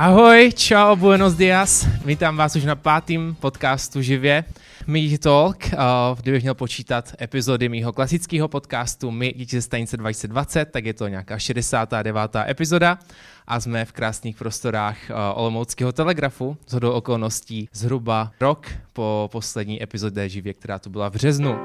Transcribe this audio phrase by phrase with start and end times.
[0.00, 1.86] Ahoj, čau, buenos dias.
[2.04, 4.44] Vítám vás už na pátém podcastu živě.
[4.86, 10.64] Meet Talk, uh, kdybych měl počítat epizody mýho klasického podcastu My děti ze stanice 2020,
[10.64, 12.14] tak je to nějaká 69.
[12.48, 12.98] epizoda
[13.46, 19.82] a jsme v krásných prostorách uh, Olomouckého telegrafu, z hodou okolností zhruba rok po poslední
[19.82, 21.58] epizodě živě, která tu byla v březnu.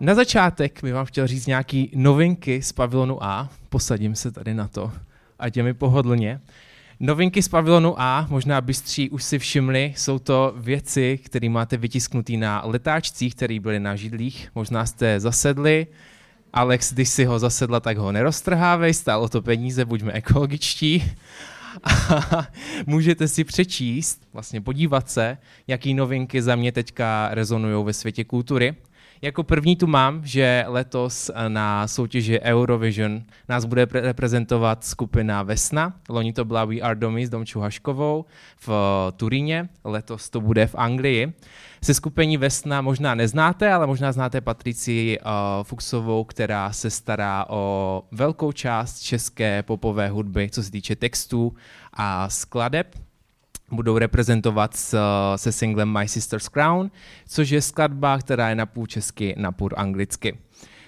[0.00, 3.48] Na začátek bych vám chtěl říct nějaký novinky z pavilonu A.
[3.68, 4.92] Posadím se tady na to,
[5.38, 6.40] ať je mi pohodlně.
[7.00, 12.36] Novinky z pavilonu A, možná bystří už si všimli, jsou to věci, které máte vytisknutý
[12.36, 14.50] na letáčcích, které byly na židlích.
[14.54, 15.86] Možná jste zasedli,
[16.52, 21.04] Alex, když si ho zasedla, tak ho neroztrhávej, stálo to peníze, buďme ekologičtí.
[21.84, 22.46] A
[22.86, 28.74] můžete si přečíst, vlastně podívat se, jaký novinky za mě teďka rezonují ve světě kultury.
[29.24, 35.96] Jako první tu mám, že letos na soutěži Eurovision nás bude reprezentovat skupina Vesna.
[36.08, 38.24] Loni to byla We Are Domy s Domčou Haškovou
[38.56, 38.70] v
[39.16, 41.32] Turíně, letos to bude v Anglii.
[41.84, 45.30] Se skupení Vesna možná neznáte, ale možná znáte Patrici uh,
[45.62, 51.54] Fuxovou, která se stará o velkou část české popové hudby, co se týče textů
[51.92, 52.96] a skladeb
[53.74, 54.98] budou reprezentovat s,
[55.36, 56.90] se singlem My Sister's Crown,
[57.28, 60.38] což je skladba, která je napůl česky, napůl anglicky.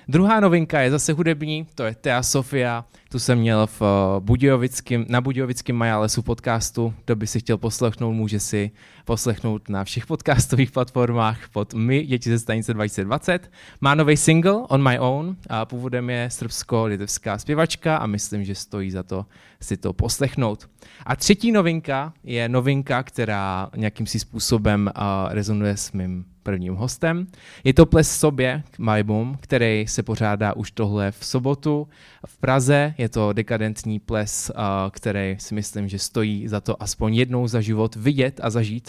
[0.09, 5.05] Druhá novinka je zase hudební, to je Thea Sofia, tu jsem měl v eh, Budějovickém,
[5.09, 8.71] na Budějovickém Majalesu podcastu, kdo by si chtěl poslechnout, může si
[9.05, 13.51] poslechnout na všech podcastových platformách pod My, děti ze stanice 2020.
[13.81, 18.91] Má nový single On My Own a původem je srbsko-litevská zpěvačka a myslím, že stojí
[18.91, 19.27] za to
[19.63, 20.69] si to poslechnout.
[21.07, 25.03] A třetí novinka je novinka, která nějakým si způsobem uh,
[25.35, 27.27] rezonuje s mým prvním hostem.
[27.65, 28.63] Je to Ples sobě,
[29.03, 31.89] Boom, který se pořádá už tohle v sobotu
[32.27, 32.95] v Praze.
[32.99, 37.61] Je to dekadentní ples, uh, který si myslím, že stojí za to aspoň jednou za
[37.61, 38.89] život vidět a zažít.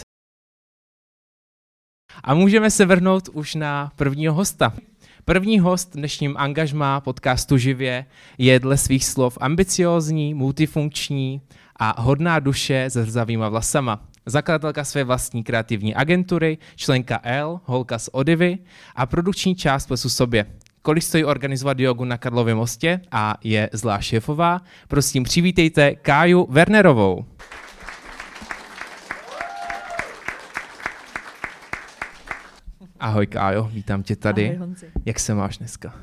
[2.24, 4.72] A můžeme se vrhnout už na prvního hosta.
[5.24, 8.06] První host dnešním angažmá podcastu Živě
[8.38, 11.40] je dle svých slov ambiciózní, multifunkční
[11.76, 14.08] a hodná duše se zrzavýma vlasama.
[14.28, 18.58] Zakladatelka své vlastní kreativní agentury, členka L, holka z Odivy
[18.96, 20.46] a produkční část plesu sobě.
[20.82, 27.24] Kolik stojí organizovat jogu na Karlově mostě a je zlá šéfová, prosím přivítejte Káju Wernerovou.
[33.00, 34.46] Ahoj Kájo, vítám tě tady.
[34.46, 34.90] Ahoj, Honzi.
[35.04, 35.94] Jak se máš dneska?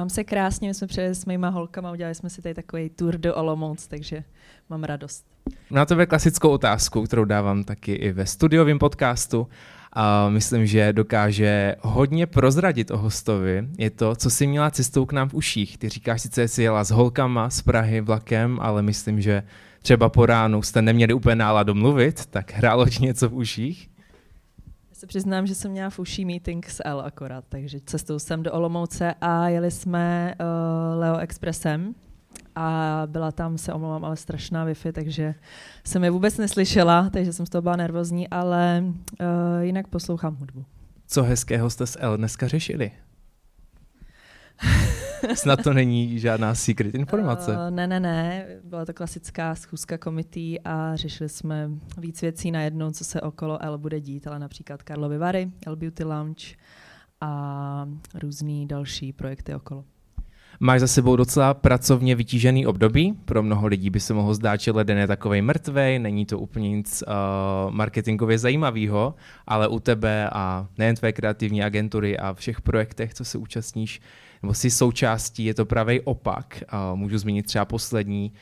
[0.00, 3.18] Mám se krásně, my jsme přijeli s mýma holkama, udělali jsme si tady takový tour
[3.18, 4.24] do Olomouc, takže
[4.70, 5.24] mám radost.
[5.70, 9.48] Na tebe klasickou otázku, kterou dávám taky i ve studiovém podcastu.
[9.92, 13.68] A myslím, že dokáže hodně prozradit o hostovi.
[13.78, 15.78] Je to, co jsi měla cestou k nám v uších.
[15.78, 19.42] Ty říkáš sice, jsi jela s holkama z Prahy vlakem, ale myslím, že
[19.82, 23.89] třeba po ránu jste neměli úplně náladu mluvit, tak hrálo ti něco v uších?
[25.00, 28.52] Se přiznám, že jsem měla v uší meeting s L akorát, takže cestou jsem do
[28.52, 31.94] Olomouce a jeli jsme uh, Leo Expressem
[32.56, 35.34] a byla tam, se omlouvám, ale strašná Wi-Fi, takže
[35.84, 38.94] jsem je vůbec neslyšela, takže jsem z toho byla nervózní, ale uh,
[39.60, 40.64] jinak poslouchám hudbu.
[41.06, 42.90] Co hezkého jste s L dneska řešili?
[45.34, 47.50] Snad to není žádná secret informace.
[47.50, 48.46] Uh, ne, ne, ne.
[48.64, 53.62] Byla to klasická schůzka komití a řešili jsme víc věcí na jednou, co se okolo
[53.62, 56.46] L bude dít, ale například Karlovy Vary, L Beauty Lounge
[57.20, 59.84] a různý další projekty okolo.
[60.62, 63.18] Máš za sebou docela pracovně vytížený období.
[63.24, 66.70] Pro mnoho lidí by se mohlo zdát, že leden je takový mrtvej, není to úplně
[66.70, 69.14] nic uh, marketingově zajímavého,
[69.46, 74.00] ale u tebe a nejen tvé kreativní agentury a všech projektech, co se účastníš,
[74.42, 76.62] nebo si součástí, je to pravý opak.
[76.94, 78.32] Můžu zmínit třeba poslední,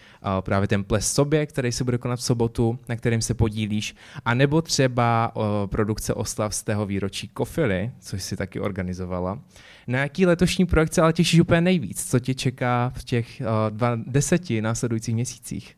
[0.41, 3.95] právě ten ples sobě, který se bude konat v sobotu, na kterým se podílíš,
[4.25, 5.33] a nebo třeba
[5.67, 9.41] produkce oslav z tého výročí Kofily, což si taky organizovala.
[9.87, 12.11] Na jaký letošní projekt se ale těšíš úplně nejvíc?
[12.11, 15.75] Co tě čeká v těch dva, deseti následujících měsících?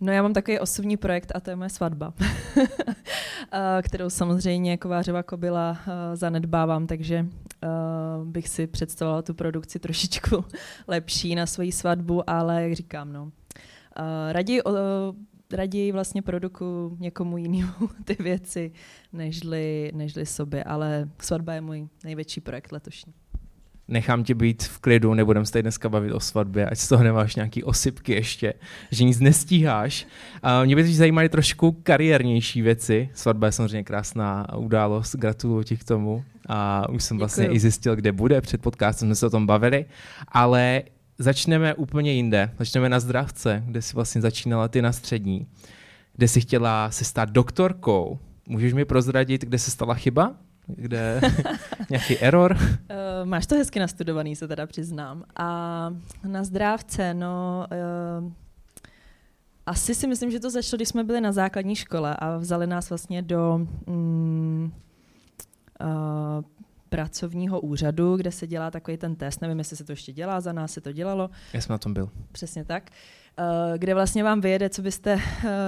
[0.00, 2.14] No já mám takový osobní projekt a to je moje svatba,
[3.82, 5.78] kterou samozřejmě jako vářová kobila
[6.14, 7.26] zanedbávám, takže
[8.24, 10.44] bych si představovala tu produkci trošičku
[10.88, 13.32] lepší na svoji svatbu, ale jak říkám, no,
[14.32, 14.62] raději,
[15.52, 17.72] raději vlastně produkuju někomu jinému
[18.04, 18.72] ty věci,
[19.12, 23.14] nežli, nežli sobě, ale svatba je můj největší projekt letošní
[23.88, 27.04] nechám tě být v klidu, nebudem se tady dneska bavit o svatbě, ať z toho
[27.04, 28.54] nemáš nějaký osypky ještě,
[28.90, 30.06] že nic nestíháš.
[30.42, 33.08] A mě by teď zajímaly trošku kariérnější věci.
[33.14, 36.24] Svatba je samozřejmě krásná událost, gratuluju ti k tomu.
[36.48, 37.56] A už jsem vlastně Děkuju.
[37.56, 39.86] i zjistil, kde bude, před podcastem jsme se o tom bavili.
[40.28, 40.82] Ale
[41.18, 42.50] začneme úplně jinde.
[42.58, 45.46] Začneme na zdravce, kde jsi vlastně začínala ty na střední,
[46.16, 48.18] kde jsi chtěla se stát doktorkou.
[48.48, 50.34] Můžeš mi prozradit, kde se stala chyba?
[50.66, 51.20] Kde
[51.90, 52.56] nějaký error?
[52.60, 55.24] Uh, máš to hezky nastudovaný, se teda přiznám.
[55.36, 55.90] A
[56.24, 57.66] na zdrávce, no...
[58.22, 58.32] Uh,
[59.66, 62.88] asi si myslím, že to začalo, když jsme byli na základní škole a vzali nás
[62.88, 64.83] vlastně do mm, uh,
[66.88, 69.40] pracovního úřadu, kde se dělá takový ten test.
[69.40, 71.30] Nevím, jestli se to ještě dělá, za nás se to dělalo.
[71.52, 72.10] Já jsem na tom byl.
[72.32, 72.90] Přesně tak.
[73.38, 75.20] Uh, kde vlastně vám vyjede, co, byste, uh,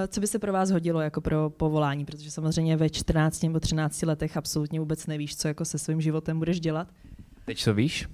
[0.07, 4.01] co by se pro vás hodilo jako pro povolání, protože samozřejmě ve 14 nebo 13
[4.01, 6.87] letech absolutně vůbec nevíš, co jako se svým životem budeš dělat.
[7.45, 8.07] Teď to víš?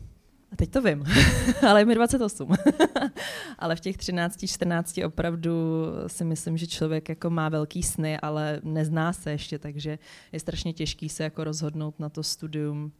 [0.53, 1.03] A teď to vím,
[1.69, 2.49] ale je mi 28.
[3.59, 8.59] ale v těch 13, 14 opravdu si myslím, že člověk jako má velký sny, ale
[8.63, 9.99] nezná se ještě, takže
[10.31, 12.91] je strašně těžký se jako rozhodnout na to studium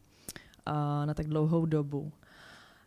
[0.66, 2.12] a na tak dlouhou dobu.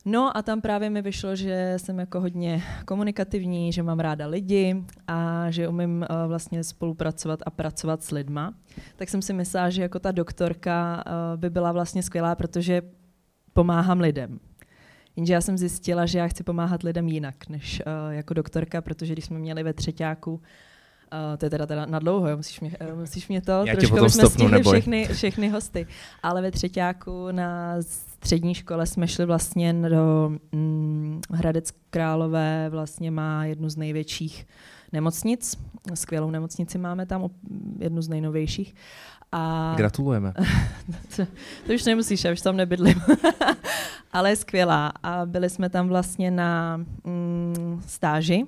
[0.05, 4.85] No a tam právě mi vyšlo, že jsem jako hodně komunikativní, že mám ráda lidi
[5.07, 8.55] a že umím vlastně spolupracovat a pracovat s lidma.
[8.97, 11.05] Tak jsem si myslela, že jako ta doktorka
[11.37, 12.83] by byla vlastně skvělá, protože
[13.53, 14.41] pomáhám lidem.
[15.17, 19.13] Jenže já jsem zjistila, že já chci pomáhat lidem jinak než uh, jako doktorka, protože
[19.13, 20.41] když jsme měli ve třetíku uh,
[21.39, 24.31] to je teda, teda na dlouho, musíš mě, uh, musíš mě to, Já trošku jsme
[24.31, 25.87] stihli všechny, všechny hosty.
[26.23, 33.45] Ale ve třetíku na střední škole jsme šli vlastně do mm, Hradec Králové, vlastně má
[33.45, 34.47] jednu z největších
[34.93, 35.59] nemocnic,
[35.95, 37.31] skvělou nemocnici máme tam,
[37.79, 38.75] jednu z nejnovějších.
[39.33, 39.75] A...
[39.77, 40.33] Gratulujeme.
[41.17, 41.27] to,
[41.67, 43.03] to už nemusíš, já už tam nebydlím.
[44.17, 44.93] Ale je skvělá.
[45.03, 48.47] A byli jsme tam vlastně na mm, stáži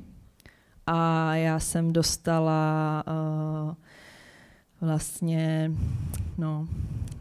[0.87, 3.75] a já jsem dostala uh,
[4.81, 5.73] vlastně,
[6.39, 6.69] no,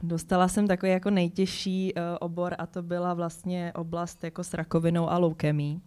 [0.04, 5.10] dostala jsem takový jako nejtěžší uh, obor a to byla vlastně oblast jako s rakovinou
[5.10, 5.82] a leukemí.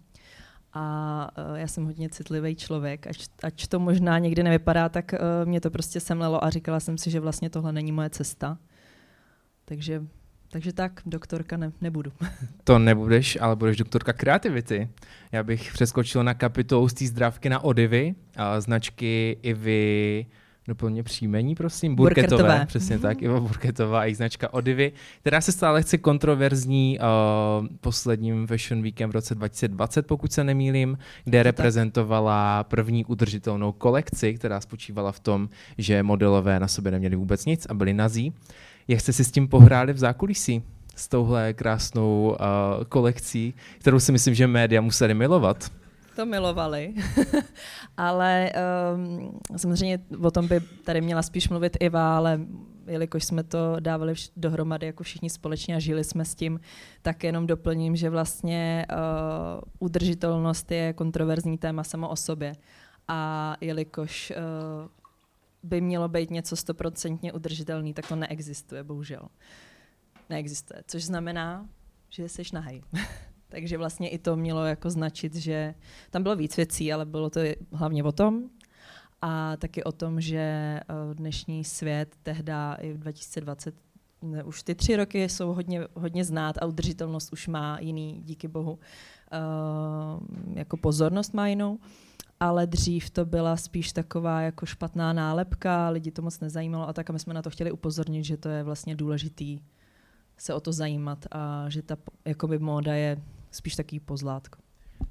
[0.72, 5.48] A uh, já jsem hodně citlivý člověk, ač, ač to možná někdy nevypadá, tak uh,
[5.48, 8.58] mě to prostě semlelo a říkala jsem si, že vlastně tohle není moje cesta.
[9.64, 10.02] Takže,
[10.50, 12.12] takže tak, doktorka ne, nebudu.
[12.64, 14.88] To nebudeš, ale budeš doktorka kreativity.
[15.32, 20.26] Já bych přeskočil na kapitolu z té zdravky na Odivy, a značky Ivy,
[20.68, 22.66] doplně příjmení, prosím, Burketové, Burketové.
[22.66, 23.02] přesně mm-hmm.
[23.02, 29.10] tak, Iva Burketová, jejich značka Odivy, která se stala lehce kontroverzní uh, posledním Fashion Weekem
[29.10, 35.20] v roce 2020, pokud se nemýlím, kde to reprezentovala první udržitelnou kolekci, která spočívala v
[35.20, 35.48] tom,
[35.78, 38.34] že modelové na sobě neměli vůbec nic a byli nazí.
[38.90, 40.62] Jak jste si s tím pohráli v zákulisí?
[40.96, 45.70] s touhle krásnou uh, kolekcí, kterou si myslím, že média museli milovat
[46.16, 46.94] to milovali,
[47.96, 48.52] ale
[48.94, 52.40] um, samozřejmě o tom by tady měla spíš mluvit Iva, ale
[52.86, 56.60] jelikož jsme to dávali vš- dohromady jako všichni společně a žili jsme s tím,
[57.02, 62.52] tak jenom doplním, že vlastně uh, udržitelnost je kontroverzní téma samo o sobě.
[63.08, 64.88] A jelikož uh,
[65.62, 69.22] by mělo být něco stoprocentně udržitelný, tak to neexistuje, bohužel.
[70.30, 71.68] Neexistuje, což znamená,
[72.08, 72.82] že jsi nahej.
[73.48, 75.74] Takže vlastně i to mělo jako značit, že
[76.10, 77.40] tam bylo víc věcí, ale bylo to
[77.72, 78.50] hlavně o tom.
[79.22, 80.82] A taky o tom, že eh,
[81.14, 83.74] dnešní svět tehda i v 2020
[84.22, 88.48] ne, už ty tři roky jsou hodně, hodně znát a udržitelnost už má jiný, díky
[88.48, 88.78] bohu, uh,
[90.54, 91.78] jako pozornost má jinou.
[92.40, 97.10] Ale dřív to byla spíš taková jako špatná nálepka, lidi to moc nezajímalo a tak
[97.10, 99.60] a my jsme na to chtěli upozornit, že to je vlastně důležitý
[100.38, 104.58] se o to zajímat a že ta jakoby móda je spíš taký pozlátko.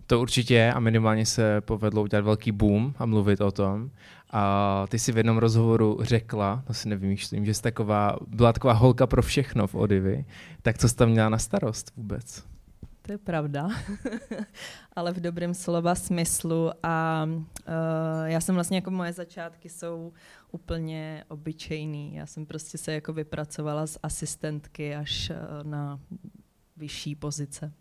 [0.07, 3.89] To určitě je a minimálně se povedlo udělat velký boom a mluvit o tom.
[4.31, 8.73] A ty si v jednom rozhovoru řekla, to si nevymýšlím, že jsi taková, byla taková
[8.73, 10.25] holka pro všechno v Odivy.
[10.61, 12.43] Tak co jsi tam měla na starost vůbec?
[13.09, 13.69] To je pravda,
[14.95, 17.73] ale v dobrém slova smyslu a uh,
[18.25, 20.13] já jsem vlastně jako moje začátky jsou
[20.51, 22.15] úplně obyčejný.
[22.15, 25.99] Já jsem prostě se jako vypracovala z asistentky až uh, na
[26.77, 27.73] vyšší pozice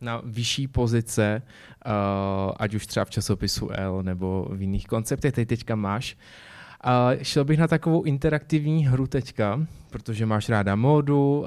[0.00, 1.42] na vyšší pozice,
[1.86, 1.92] uh,
[2.56, 6.16] ať už třeba v časopisu L nebo v jiných konceptech, teď teďka máš.
[6.86, 11.46] Uh, šel bych na takovou interaktivní hru teďka, protože máš ráda módu, uh,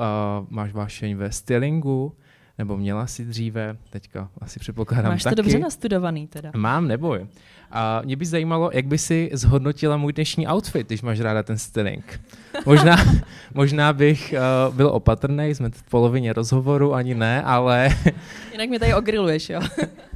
[0.49, 2.15] máš vášeň ve stylingu,
[2.57, 5.35] nebo měla si dříve, teďka asi předpokládám Máš to taky.
[5.35, 6.51] dobře nastudovaný teda.
[6.55, 7.27] Mám, neboj.
[7.71, 11.57] A mě by zajímalo, jak by si zhodnotila můj dnešní outfit, když máš ráda ten
[11.57, 12.21] styling.
[12.65, 12.97] Možná,
[13.53, 14.33] možná bych
[14.67, 17.89] uh, byl opatrný, jsme v polovině rozhovoru, ani ne, ale...
[18.51, 19.61] Jinak mě tady ogriluješ, jo?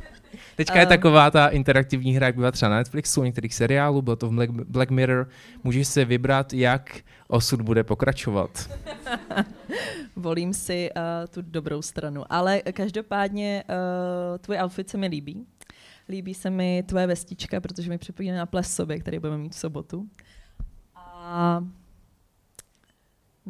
[0.59, 4.29] Teďka je taková ta interaktivní hra, jak byla třeba na Netflixu, některých seriálů, bylo to
[4.29, 5.29] v Black, Mirror.
[5.63, 8.69] Můžeš si vybrat, jak osud bude pokračovat.
[10.15, 12.23] Volím si uh, tu dobrou stranu.
[12.29, 15.45] Ale každopádně uh, tvůj outfit se mi líbí.
[16.09, 19.59] Líbí se mi tvoje vestička, protože mi připomíná na ples sobě, který budeme mít v
[19.59, 20.07] sobotu.
[20.95, 21.63] A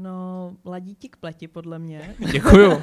[0.02, 2.16] No, ladí ti k pleti, podle mě.
[2.32, 2.82] Děkuju.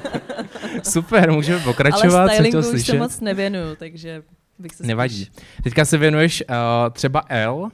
[0.83, 2.19] Super, můžeme pokračovat.
[2.19, 4.23] Ale stylingu už se moc nevěnuju, takže
[4.59, 5.25] bych se Nevadí.
[5.25, 5.45] Spíš...
[5.63, 6.55] Teďka se věnuješ uh,
[6.91, 7.69] třeba L, uh,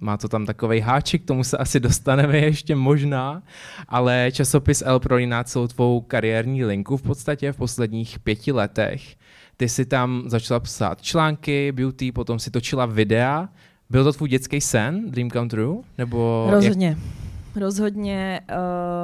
[0.00, 3.42] má to tam takový háček, k tomu se asi dostaneme ještě možná,
[3.88, 9.16] ale časopis L prolíná celou tvou kariérní linku v podstatě v posledních pěti letech.
[9.56, 13.48] Ty si tam začala psát články, beauty, potom si točila videa.
[13.90, 15.82] Byl to tvůj dětský sen, Dream Come True?
[15.98, 16.88] Nebo Rozhodně.
[16.88, 17.23] Jak...
[17.56, 18.40] Rozhodně.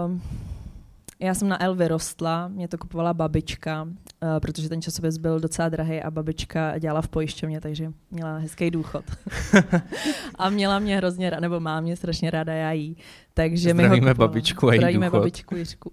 [0.07, 0.19] Uh,
[1.21, 3.91] já jsem na L vyrostla, mě to kupovala babička, uh,
[4.41, 9.05] protože ten časopis byl docela drahý a babička dělala v pojišťovně, takže měla hezký důchod.
[10.35, 12.97] a měla mě hrozně ráda, nebo má mě strašně ráda, já jí.
[13.35, 15.11] Takže Zdravíme my ho babičku a její důchod.
[15.11, 15.93] babičku Jiřku.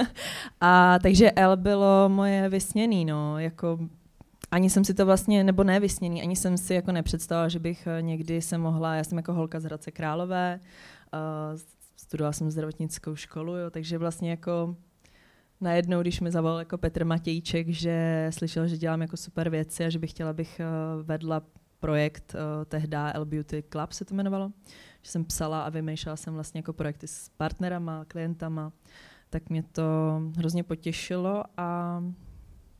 [0.60, 3.78] a takže L bylo moje vysněný, no, jako
[4.50, 7.86] ani jsem si to vlastně, nebo ne vysněný, ani jsem si jako nepředstavila, že bych
[7.86, 10.60] eh, někdy se mohla, já jsem jako holka z Hradce Králové,
[11.14, 11.58] uh,
[11.96, 14.76] studovala jsem zdravotnickou školu, jo, takže vlastně jako
[15.60, 19.90] najednou, když mi zavolal jako Petr Matějček, že slyšel, že dělám jako super věci a
[19.90, 21.42] že bych chtěla, abych uh, vedla
[21.80, 24.52] projekt uh, tehda L Beauty Club se to jmenovalo,
[25.02, 28.72] že jsem psala a vymýšlela jsem vlastně jako projekty s partnerama, klientama,
[29.30, 29.82] tak mě to
[30.36, 32.00] hrozně potěšilo a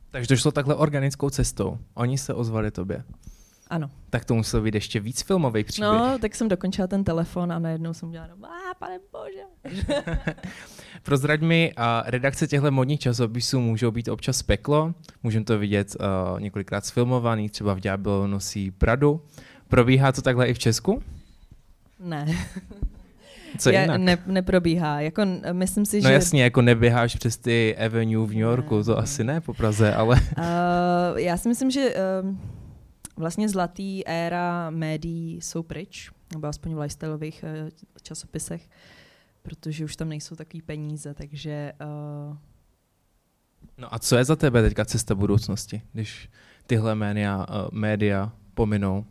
[0.09, 1.77] takže to šlo takhle organickou cestou.
[1.93, 3.03] Oni se ozvali tobě.
[3.69, 3.89] Ano.
[4.09, 5.91] Tak to musel být ještě víc filmový příběh.
[5.91, 8.31] No, tak jsem dokončila ten telefon a najednou jsem udělala,
[8.71, 9.75] a pane bože.
[11.03, 14.93] Prozraď mi, a redakce těchto modních časopisů můžou být občas peklo,
[15.23, 19.21] můžeme to vidět uh, několikrát sfilmovaný, třeba v Ďábel nosí Pradu.
[19.67, 21.03] Probíhá to takhle i v Česku?
[21.99, 22.25] Ne.
[23.57, 24.01] Co jinak?
[24.01, 25.01] Ne, neprobíhá.
[25.01, 25.21] Jako,
[25.51, 26.13] myslím si, no že...
[26.13, 29.93] jasně, jako neběháš přes ty Avenue v New Yorku, ne, to asi ne po Praze,
[29.93, 30.15] ale...
[30.37, 31.93] Uh, já si myslím, že
[32.23, 32.35] uh,
[33.17, 37.69] vlastně zlatý éra médií jsou pryč, nebo aspoň v lifestyleových uh,
[38.01, 38.69] časopisech,
[39.41, 41.73] protože už tam nejsou takový peníze, takže...
[42.29, 42.37] Uh...
[43.77, 46.29] No a co je za tebe teďka cesta budoucnosti, když
[46.67, 49.05] tyhle média, uh, média pominou?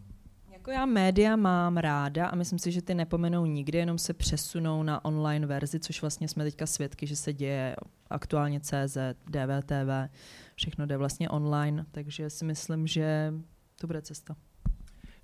[0.52, 4.82] Jako já média mám ráda a myslím si, že ty nepomenou nikdy, jenom se přesunou
[4.82, 7.76] na online verzi, což vlastně jsme teďka svědky, že se děje
[8.10, 8.96] aktuálně CZ,
[9.26, 10.10] DVTV,
[10.54, 13.32] všechno jde vlastně online, takže si myslím, že
[13.80, 14.36] to bude cesta.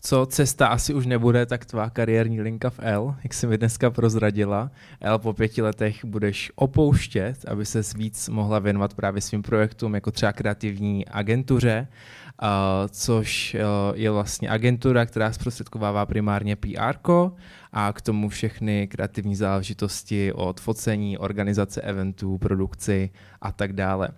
[0.04, 3.90] Co cesta asi už nebude, tak tvá kariérní linka v L, jak jsi mi dneska
[3.90, 4.70] prozradila.
[5.00, 10.10] L po pěti letech budeš opouštět, aby se víc mohla věnovat právě svým projektům, jako
[10.10, 11.88] třeba kreativní agentuře,
[12.88, 16.96] což uh, je vlastně agentura, která zprostředkovává primárně PR
[17.72, 24.08] a k tomu všechny kreativní záležitosti od focení, organizace eventů, produkci a tak dále.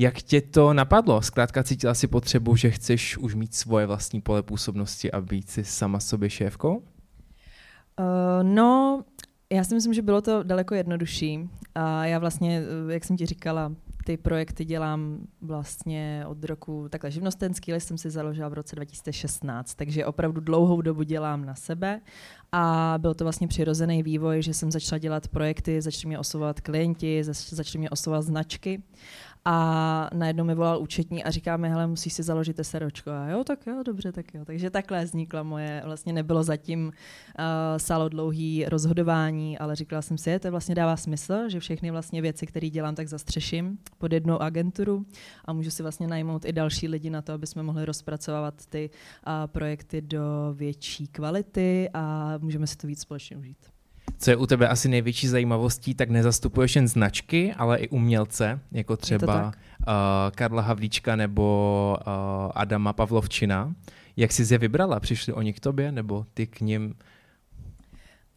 [0.00, 1.22] Jak tě to napadlo?
[1.22, 5.64] Zkrátka cítila si potřebu, že chceš už mít svoje vlastní pole působnosti a být si
[5.64, 6.76] sama sobě šéfkou?
[6.76, 6.84] Uh,
[8.42, 9.04] no,
[9.52, 11.50] já si myslím, že bylo to daleko jednodušší.
[11.74, 13.72] A já vlastně, eh, jak jsem ti říkala,
[14.04, 19.74] ty projekty dělám vlastně od roku, takhle živnostenský list jsem si založila v roce 2016,
[19.74, 22.00] takže opravdu dlouhou dobu dělám na sebe
[22.52, 27.24] a byl to vlastně přirozený vývoj, že jsem začala dělat projekty, začali mě oslovovat klienti,
[27.24, 28.82] začali mě oslovovat značky
[29.50, 33.10] a najednou mi volal účetní a říká mi, hele, musíš si založit SROčko.
[33.10, 34.44] A jo, tak jo, dobře, tak jo.
[34.44, 36.92] Takže takhle vznikla moje, vlastně nebylo zatím uh,
[37.76, 42.46] sálo dlouhý rozhodování, ale říkala jsem si, to vlastně dává smysl, že všechny vlastně věci,
[42.46, 45.06] které dělám, tak zastřeším pod jednou agenturu
[45.44, 48.90] a můžu si vlastně najmout i další lidi na to, aby jsme mohli rozpracovávat ty
[48.90, 53.77] uh, projekty do větší kvality a můžeme si to víc společně užít.
[54.18, 58.96] Co je u tebe asi největší zajímavostí, tak nezastupuješ jen značky, ale i umělce, jako
[58.96, 59.52] třeba uh,
[60.34, 63.74] Karla Havlíčka nebo uh, Adama Pavlovčina.
[64.16, 65.00] Jak jsi je vybrala?
[65.00, 66.94] Přišli oni k tobě nebo ty k ním?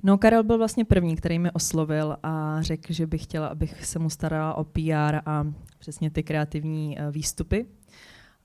[0.04, 4.00] No, Karel byl vlastně první, který mi oslovil a řekl, že bych chtěla, abych se
[4.00, 5.48] mu starala o PR a
[5.80, 7.66] přesně ty kreativní uh, výstupy.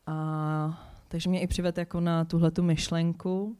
[0.06, 3.56] A, takže mě i přivedl jako na tuhle tu myšlenku.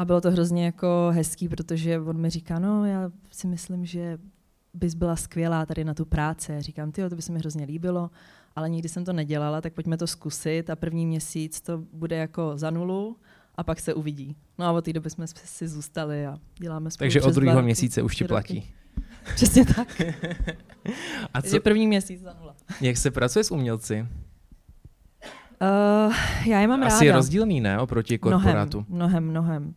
[0.00, 4.18] A bylo to hrozně jako hezký, protože on mi říká, no já si myslím, že
[4.74, 6.52] bys byla skvělá tady na tu práci.
[6.58, 8.10] Říkám, ty, to by se mi hrozně líbilo,
[8.56, 12.52] ale nikdy jsem to nedělala, tak pojďme to zkusit a první měsíc to bude jako
[12.54, 13.16] za nulu
[13.54, 14.36] a pak se uvidí.
[14.58, 18.02] No a od té doby jsme si zůstali a děláme spolu Takže od druhého měsíce
[18.02, 18.74] už ti platí.
[19.34, 20.02] Přesně tak.
[21.34, 21.60] a co?
[21.60, 22.56] první měsíc za nula.
[22.80, 24.06] Jak se pracuje s umělci?
[25.62, 26.14] Uh,
[26.46, 27.04] já je mám Asi ráda.
[27.04, 28.84] je rozdílný, ne, oproti korporátu?
[28.88, 29.74] Mnohem, mnohem, mnohem.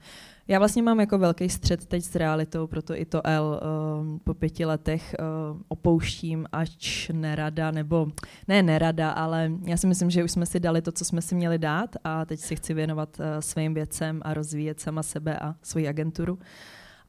[0.48, 4.34] Já vlastně mám jako velký střed teď s realitou, proto i to L uh, po
[4.34, 8.08] pěti letech uh, opouštím, ač nerada, nebo
[8.48, 11.36] ne nerada, ale já si myslím, že už jsme si dali to, co jsme si
[11.36, 15.56] měli dát a teď si chci věnovat uh, svým věcem a rozvíjet sama sebe a
[15.62, 16.40] svoji agenturu.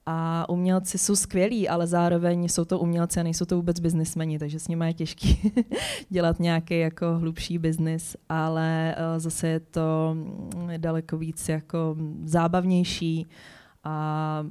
[0.06, 4.58] A umělci jsou skvělí, ale zároveň jsou to umělci a nejsou to vůbec biznismeni, takže
[4.58, 5.52] s nimi je těžký
[6.08, 13.26] dělat nějaký jako hlubší biznis, ale uh, zase je to mm, daleko víc jako zábavnější
[13.84, 14.46] a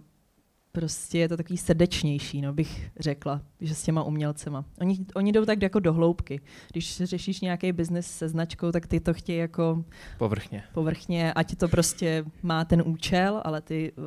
[0.76, 4.66] prostě je to takový srdečnější, no, bych řekla, že s těma umělcema.
[4.82, 6.42] Oni, oni jdou tak jako do hloubky.
[6.72, 9.86] Když řešíš nějaký biznis se značkou, tak ty to chtějí jako
[10.18, 10.64] povrchně.
[10.74, 14.04] povrchně, ať to prostě má ten účel, ale ty uh,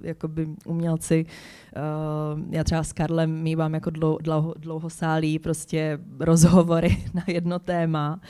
[0.00, 7.24] jakoby umělci, uh, já třeba s Karlem mývám jako dlou, dlouho, dlouhosálí prostě rozhovory na
[7.26, 8.20] jedno téma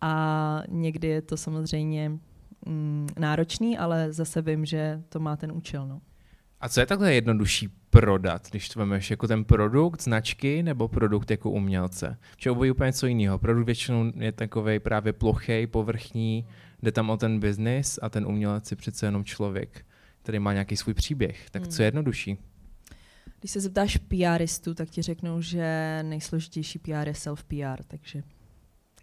[0.00, 2.12] a někdy je to samozřejmě
[2.66, 5.86] mm, náročný, ale zase vím, že to má ten účel.
[5.86, 6.00] No.
[6.62, 11.30] A co je takhle jednodušší prodat, když to vemeš jako ten produkt, značky nebo produkt
[11.30, 12.18] jako umělce?
[12.36, 13.38] Či obojí úplně něco jiného.
[13.38, 16.46] Produkt většinou je takový právě plochý, povrchní,
[16.82, 19.86] jde tam o ten biznis a ten umělec je přece jenom člověk,
[20.22, 21.50] který má nějaký svůj příběh.
[21.50, 22.38] Tak co je jednodušší?
[23.40, 28.22] Když se zeptáš PRistů, tak ti řeknou, že nejsložitější PR je self-PR, takže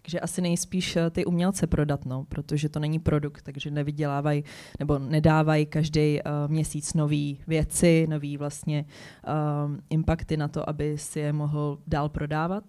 [0.02, 4.44] takže asi nejspíš eh, ty umělce prodat, no, protože to není produkt, takže nevydělávají
[4.78, 11.20] nebo nedávají každý uh, měsíc nové věci, nové vlastně uh, impakty na to, aby si
[11.20, 12.64] je mohl dál prodávat,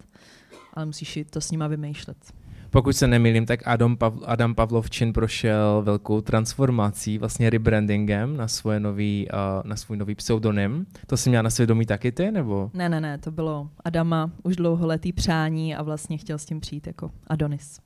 [0.74, 2.41] ale musíš to s nima vymýšlet.
[2.72, 8.80] Pokud se nemýlím, tak Adam, Pav- Adam Pavlovčin prošel velkou transformací, vlastně rebrandingem na, svoje
[8.80, 10.86] nový, uh, na svůj nový pseudonym.
[11.06, 12.70] To jsi měla na svědomí taky ty, nebo?
[12.74, 16.86] Ne, ne, ne, to bylo Adama už dlouholetý přání a vlastně chtěl s tím přijít
[16.86, 17.80] jako Adonis.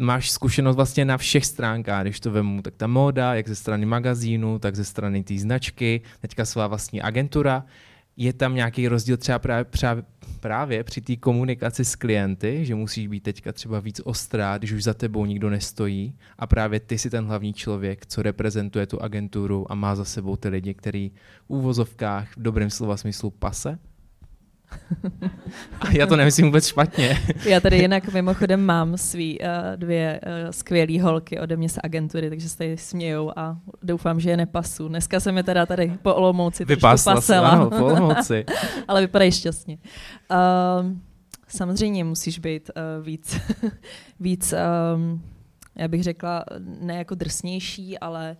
[0.00, 3.86] Máš zkušenost vlastně na všech stránkách, když to vemu, tak ta móda, jak ze strany
[3.86, 7.64] magazínu, tak ze strany té značky, teďka svá vlastní agentura
[8.16, 10.04] je tam nějaký rozdíl třeba právě, právě,
[10.40, 14.84] právě při té komunikaci s klienty, že musíš být teďka třeba víc ostrá, když už
[14.84, 19.72] za tebou nikdo nestojí a právě ty si ten hlavní člověk, co reprezentuje tu agenturu
[19.72, 21.10] a má za sebou ty lidi, který
[21.46, 23.78] v úvozovkách v dobrém slova smyslu pase?
[25.80, 27.18] A já to nemyslím vůbec špatně.
[27.46, 32.28] Já tady jinak mimochodem mám svý uh, dvě uh, skvělé holky ode mě z agentury,
[32.28, 34.88] takže se tady smějou a doufám, že je nepasu.
[34.88, 37.48] Dneska se mi teda tady po Olomouci Vypasla pasela.
[37.48, 38.44] Ano, po Olomouci.
[38.88, 39.78] Ale vypadají šťastně.
[40.30, 40.92] Uh,
[41.48, 43.40] samozřejmě musíš být uh, víc,
[44.20, 44.54] víc
[44.94, 45.22] um,
[45.74, 48.36] já bych řekla, ne jako drsnější, ale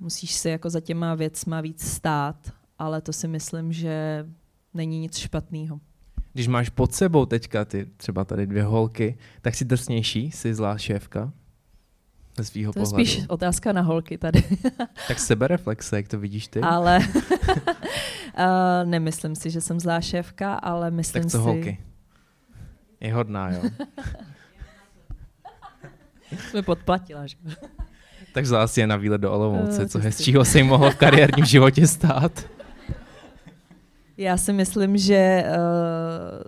[0.00, 2.36] musíš si jako za těma věcma víc stát,
[2.78, 4.26] ale to si myslím, že
[4.76, 5.80] není nic špatného.
[6.32, 10.78] Když máš pod sebou teďka ty třeba tady dvě holky, tak si drsnější, jsi zlá
[10.78, 11.32] šéfka?
[12.38, 14.44] Ze svýho to je spíš otázka na holky tady.
[15.08, 16.60] tak sebereflexe, jak to vidíš ty?
[16.60, 17.24] Ale uh,
[18.84, 21.44] nemyslím si, že jsem zlá šéfka, ale myslím tak co si...
[21.44, 21.78] holky?
[23.00, 23.62] Je hodná, jo?
[26.50, 27.36] Jsme podplatila, že?
[28.32, 31.44] tak si je na výlet do Olomouce, Uh, co hezčího se jim mohlo v kariérním
[31.44, 32.55] životě stát.
[34.16, 36.42] Já si myslím, že, uh,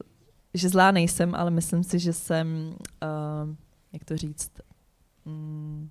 [0.54, 3.54] že zlá nejsem, ale myslím si, že jsem, uh,
[3.92, 4.52] jak to říct,
[5.24, 5.90] um,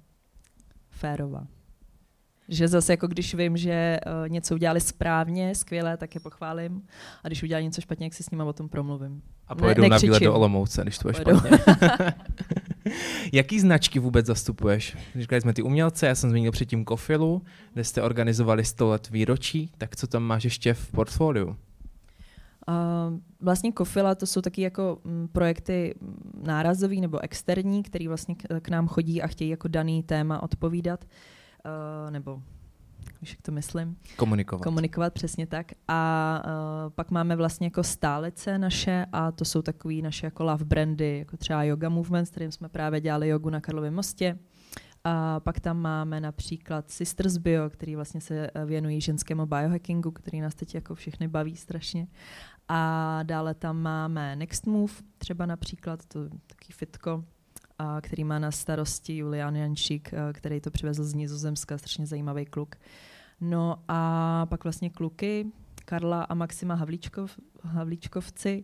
[0.90, 1.48] férová.
[2.50, 6.82] Že zase jako když vím, že uh, něco udělali správně, skvěle, tak je pochválím.
[7.24, 9.22] A když udělali něco špatně, jak si s nimi o tom promluvím.
[9.48, 11.50] A pojedou ne, na výlet do Olomouce, když to je špatně.
[13.34, 14.98] Jaký značky vůbec zastupuješ?
[15.16, 17.42] Říkali jsme ty umělce, já jsem zmínil předtím Kofilu,
[17.74, 21.56] kde jste organizovali 100 let výročí, tak co tam máš ještě v portfoliu?
[23.42, 28.70] Vlastně Kofila to jsou taky jako mm, projekty mm, nárazový nebo externí, který vlastně k,
[28.70, 32.42] nám chodí a chtějí jako daný téma odpovídat, uh, nebo
[33.22, 34.64] víš, jak to myslím, Komunikovat.
[34.64, 35.72] komunikovat přesně tak.
[35.88, 40.66] A uh, pak máme vlastně jako stálice naše a to jsou takový naše jako love
[40.66, 44.38] brandy, jako třeba Yoga Movement, s kterým jsme právě dělali jogu na Karlově mostě.
[45.04, 50.42] A pak tam máme například Sisters Bio, který vlastně se eh, věnují ženskému biohackingu, který
[50.42, 52.08] nás teď jako všechny baví strašně.
[52.68, 57.24] A dále tam máme Next Move, třeba například, to je taky fitko,
[57.80, 62.76] a který má na starosti Julian Jančík, který to přivezl z Nizozemska, strašně zajímavý kluk.
[63.42, 65.52] No a pak vlastně kluky,
[65.86, 68.64] Karla a Maxima Havlíčkov, Havlíčkovci.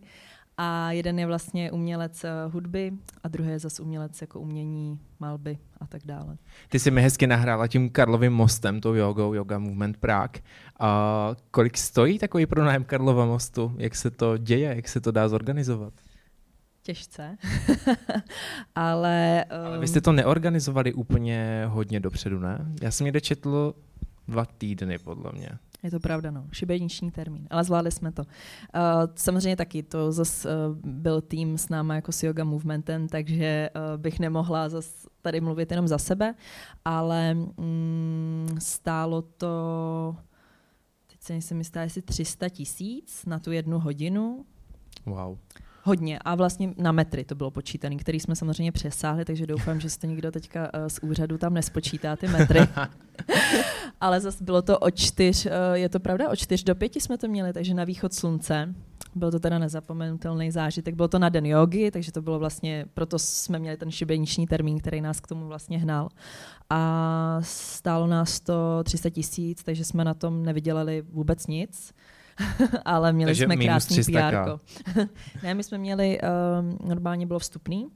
[0.56, 5.58] A jeden je vlastně umělec eh, hudby a druhý je zase umělec jako umění, malby
[5.80, 6.36] a tak dále.
[6.68, 10.42] Ty jsi mi hezky nahrála tím Karlovým mostem, tou jogou, Yoga Movement Prague.
[10.80, 13.74] A kolik stojí takový pronájem Karlova mostu?
[13.78, 14.76] Jak se to děje?
[14.76, 15.92] Jak se to dá zorganizovat?
[16.82, 17.36] Těžce.
[18.74, 19.66] Ale, um...
[19.66, 22.66] Ale vy jste to neorganizovali úplně hodně dopředu, ne?
[22.82, 23.74] Já jsem někde četl
[24.28, 25.50] dva týdny, podle mě.
[25.84, 26.48] Je to pravda, no.
[26.52, 27.46] Šibeniční termín.
[27.50, 28.22] Ale zvládli jsme to.
[28.22, 28.28] Uh,
[29.14, 34.00] samozřejmě taky to zase uh, byl tým s náma jako s Yoga Movementem, takže uh,
[34.00, 36.34] bych nemohla zase tady mluvit jenom za sebe,
[36.84, 40.16] ale mm, stálo to,
[41.06, 44.44] teď se nejsem jistá, jestli 300 tisíc na tu jednu hodinu.
[45.06, 45.38] Wow.
[45.86, 46.18] Hodně.
[46.18, 50.06] A vlastně na metry to bylo počítané, který jsme samozřejmě přesáhli, takže doufám, že jste
[50.06, 52.60] někdo teďka uh, z úřadu tam nespočítá ty metry.
[54.00, 57.18] Ale zase bylo to od čtyř, uh, je to pravda, od čtyř do pěti jsme
[57.18, 58.74] to měli, takže na východ slunce.
[59.14, 60.94] Byl to teda nezapomenutelný zážitek.
[60.94, 64.78] Bylo to na den jogy, takže to bylo vlastně, proto jsme měli ten šibeniční termín,
[64.78, 66.08] který nás k tomu vlastně hnal.
[66.70, 71.92] A stálo nás to 300 tisíc, takže jsme na tom nevydělali vůbec nic.
[72.84, 74.34] ale měli Takže jsme krásný PR.
[75.42, 77.88] ne, my jsme měli, uh, normálně bylo vstupný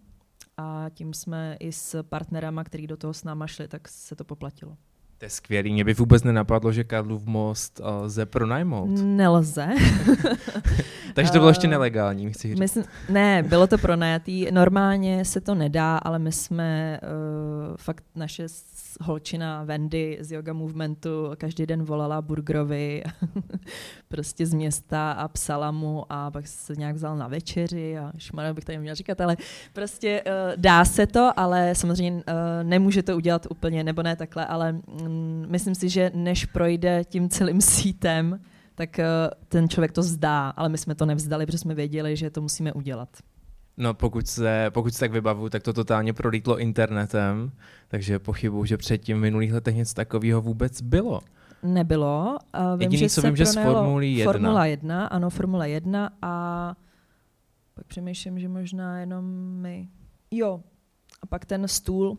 [0.56, 4.24] a tím jsme i s partnerama, který do toho s náma šli, tak se to
[4.24, 4.76] poplatilo.
[5.18, 5.72] To je skvělý.
[5.72, 8.90] Mě by vůbec nenapadlo, že Karlův most uh, lze pronajmout.
[9.02, 9.68] Nelze.
[11.14, 12.58] Takže to bylo ještě nelegální, chci říct.
[12.58, 14.46] Myslím, ne, bylo to pronajatý.
[14.50, 18.46] Normálně se to nedá, ale my jsme uh, fakt naše
[19.00, 23.02] holčina Wendy z Yoga Movementu každý den volala Burgerovi
[24.08, 28.54] prostě z města a psala mu a pak se nějak vzal na večeři a šmarja
[28.54, 29.36] bych tady měla říkat, ale
[29.72, 32.22] prostě uh, dá se to, ale samozřejmě uh,
[32.62, 35.07] nemůže to udělat úplně, nebo ne takhle, ale um,
[35.46, 38.40] myslím si, že než projde tím celým sítem,
[38.74, 39.04] tak uh,
[39.48, 42.72] ten člověk to zdá, ale my jsme to nevzdali, protože jsme věděli, že to musíme
[42.72, 43.08] udělat.
[43.76, 47.52] No pokud se, pokud se tak vybavu, tak to totálně prolítlo internetem,
[47.88, 51.20] takže pochybuju, že předtím v minulých letech něco takového vůbec bylo.
[51.62, 52.38] Nebylo.
[52.76, 54.32] Vím, Jediný, že co vím, že z Formule 1.
[54.32, 56.74] Formula 1, ano, Formula 1 a
[57.74, 59.24] pak přemýšlím, že možná jenom
[59.60, 59.88] my.
[60.30, 60.60] Jo,
[61.22, 62.18] a pak ten stůl,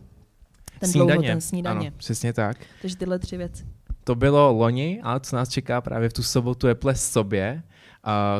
[0.80, 1.14] ten snídaně.
[1.14, 1.88] dlouho, ten snídaně.
[1.88, 2.58] Ano, přesně tak.
[2.82, 3.66] Takže tyhle tři věci.
[4.04, 7.64] To bylo loni, ale co nás čeká právě v tu sobotu je ples sobě,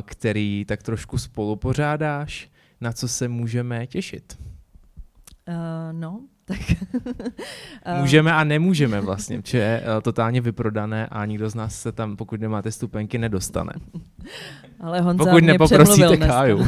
[0.06, 2.50] který tak trošku spolu pořádáš
[2.82, 4.38] na co se můžeme těšit?
[5.48, 5.56] Uh,
[5.92, 6.60] no, tak...
[8.00, 12.18] můžeme a nemůžeme vlastně, že je uh, totálně vyprodané a nikdo z nás se tam,
[12.18, 13.74] pokud nemáte stupenky, nedostane.
[14.80, 16.66] Ale Honza pokud mě nepoprosíte Káju.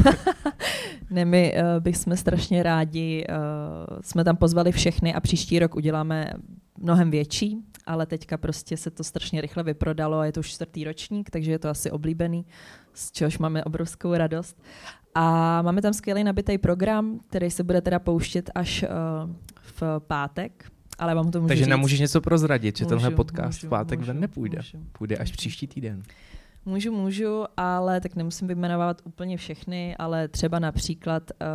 [1.10, 6.32] ne, my uh, bychom strašně rádi, uh, jsme tam pozvali všechny a příští rok uděláme
[6.78, 10.84] mnohem větší, ale teďka prostě se to strašně rychle vyprodalo a je to už čtvrtý
[10.84, 12.46] ročník, takže je to asi oblíbený,
[12.94, 14.62] z čehož máme obrovskou radost.
[15.14, 19.30] A máme tam skvělý nabitý program, který se bude teda pouštět až uh,
[19.62, 20.64] v pátek.
[20.98, 21.70] Ale vám to můžu Takže říct.
[21.70, 24.58] nám můžeš něco prozradit, že můžu, tenhle podcast můžu, v pátek můžu, ven nepůjde.
[24.58, 26.02] Můžu, Půjde až příští týden.
[26.64, 31.46] Můžu, můžu, ale tak nemusím vyjmenovat úplně všechny, ale třeba například uh,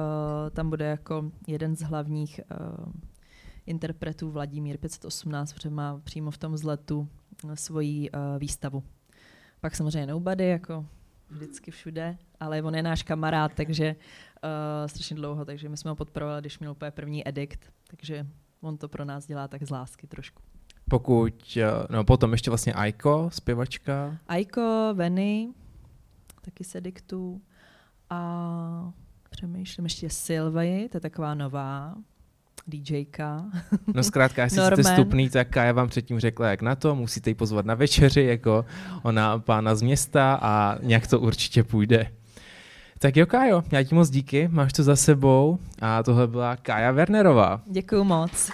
[0.49, 2.91] tam bude jako jeden z hlavních uh,
[3.65, 7.07] interpretů Vladimír 518, protože má přímo v tom zletu
[7.53, 8.83] svoji uh, výstavu.
[9.61, 10.85] Pak samozřejmě Nobody, jako
[11.29, 15.95] vždycky všude, ale on je náš kamarád, takže uh, strašně dlouho, takže my jsme ho
[15.95, 18.27] podporovali, když měl úplně první edikt, takže
[18.61, 20.41] on to pro nás dělá tak z lásky trošku.
[20.89, 24.17] Pokud, eh, no potom ještě vlastně Aiko, zpěvačka.
[24.27, 25.49] Aiko, Veny,
[26.45, 27.41] taky z ediktu
[28.09, 28.91] a
[29.29, 31.95] přemýšlím ještě Sylvie, to je taková nová,
[32.67, 33.45] DJka.
[33.93, 37.33] No zkrátka, jestli jste stupný, tak Kája vám předtím řekla, jak na to, musíte ji
[37.33, 38.65] pozvat na večeři, jako
[39.03, 42.11] ona pána z města a nějak to určitě půjde.
[42.99, 46.91] Tak jo, Kájo, já ti moc díky, máš to za sebou a tohle byla Kája
[46.91, 47.61] Wernerová.
[47.65, 48.51] Děkuju moc.